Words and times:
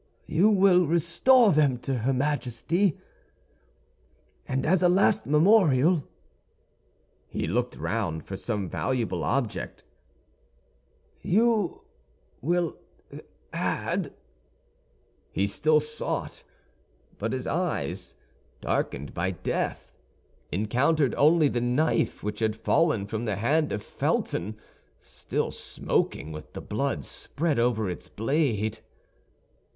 You 0.25 0.49
will 0.49 0.87
restore 0.87 1.51
them 1.51 1.77
to 1.81 1.99
her 1.99 2.11
Majesty; 2.11 2.97
and 4.47 4.65
as 4.65 4.81
a 4.81 4.89
last 4.89 5.27
memorial"—he 5.27 6.07
looked 7.45 7.75
round 7.75 8.25
for 8.25 8.35
some 8.35 8.67
valuable 8.67 9.23
object—"you 9.23 11.83
will 12.41 12.77
add—" 13.53 14.11
He 15.31 15.45
still 15.45 15.79
sought; 15.79 16.43
but 17.19 17.31
his 17.31 17.45
eyes, 17.45 18.15
darkened 18.59 19.13
by 19.13 19.29
death, 19.29 19.91
encountered 20.51 21.13
only 21.13 21.47
the 21.47 21.61
knife 21.61 22.23
which 22.23 22.39
had 22.39 22.55
fallen 22.55 23.05
from 23.05 23.25
the 23.25 23.35
hand 23.35 23.71
of 23.71 23.83
Felton, 23.83 24.57
still 24.97 25.51
smoking 25.51 26.31
with 26.31 26.53
the 26.53 26.61
blood 26.61 27.05
spread 27.05 27.59
over 27.59 27.87
its 27.87 28.09
blade. 28.09 28.79